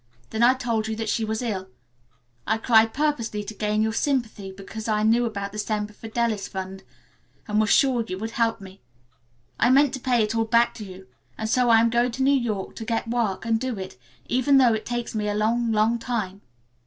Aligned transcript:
Then 0.31 0.41
I 0.41 0.55
told 0.55 0.87
you 0.87 0.95
that 0.95 1.09
she 1.09 1.23
was 1.23 1.43
ill. 1.43 1.69
I 2.47 2.57
cried 2.57 2.91
purposely 2.91 3.43
to 3.43 3.53
gain 3.53 3.83
your 3.83 3.93
sympathy 3.93 4.51
because 4.51 4.87
I 4.87 5.03
knew 5.03 5.25
about 5.27 5.51
the 5.51 5.59
Semper 5.59 5.93
Fidelis 5.93 6.47
Fund 6.47 6.81
and 7.47 7.61
was 7.61 7.69
sure 7.69 8.03
you 8.07 8.17
would 8.17 8.31
help 8.31 8.59
me. 8.59 8.81
I 9.59 9.69
meant 9.69 9.93
to 9.93 9.99
pay 9.99 10.23
it 10.23 10.33
all 10.33 10.45
back 10.45 10.73
to 10.73 10.83
you, 10.83 11.05
and 11.37 11.47
so 11.47 11.69
I 11.69 11.79
am 11.79 11.91
going 11.91 12.09
to 12.13 12.23
New 12.23 12.31
York 12.33 12.73
to 12.77 12.83
get 12.83 13.09
work 13.11 13.45
and 13.45 13.59
do 13.59 13.77
it, 13.77 13.95
even 14.25 14.57
though 14.57 14.73
it 14.73 14.87
takes 14.87 15.13
me 15.13 15.27
a 15.27 15.35
long, 15.35 15.71
long 15.71 15.99
time. 15.99 16.41